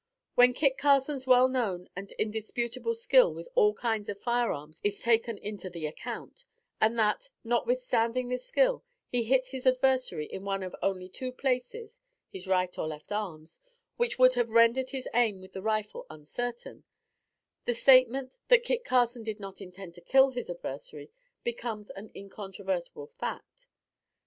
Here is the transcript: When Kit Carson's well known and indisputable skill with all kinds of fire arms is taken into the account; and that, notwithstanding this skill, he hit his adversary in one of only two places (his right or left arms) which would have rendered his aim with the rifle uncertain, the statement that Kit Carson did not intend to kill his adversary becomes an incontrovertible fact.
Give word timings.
When 0.33 0.55
Kit 0.55 0.79
Carson's 0.79 1.27
well 1.27 1.47
known 1.47 1.87
and 1.95 2.11
indisputable 2.13 2.95
skill 2.95 3.35
with 3.35 3.47
all 3.53 3.75
kinds 3.75 4.09
of 4.09 4.19
fire 4.19 4.51
arms 4.51 4.81
is 4.83 4.99
taken 4.99 5.37
into 5.37 5.69
the 5.69 5.85
account; 5.85 6.45
and 6.81 6.97
that, 6.97 7.29
notwithstanding 7.43 8.27
this 8.29 8.43
skill, 8.43 8.83
he 9.09 9.21
hit 9.21 9.49
his 9.49 9.67
adversary 9.67 10.25
in 10.25 10.43
one 10.43 10.63
of 10.63 10.75
only 10.81 11.07
two 11.07 11.31
places 11.31 12.01
(his 12.31 12.47
right 12.47 12.75
or 12.79 12.87
left 12.87 13.11
arms) 13.11 13.59
which 13.95 14.17
would 14.17 14.33
have 14.33 14.49
rendered 14.49 14.89
his 14.89 15.07
aim 15.13 15.39
with 15.39 15.53
the 15.53 15.61
rifle 15.61 16.07
uncertain, 16.09 16.83
the 17.65 17.75
statement 17.75 18.39
that 18.47 18.63
Kit 18.63 18.83
Carson 18.83 19.21
did 19.21 19.39
not 19.39 19.61
intend 19.61 19.93
to 19.93 20.01
kill 20.01 20.31
his 20.31 20.49
adversary 20.49 21.11
becomes 21.43 21.91
an 21.91 22.09
incontrovertible 22.15 23.05
fact. 23.05 23.67